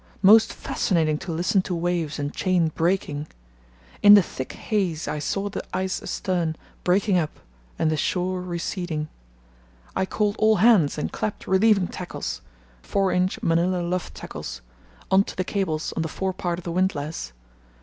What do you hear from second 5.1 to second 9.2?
saw the ice astern breaking up and the shore receding.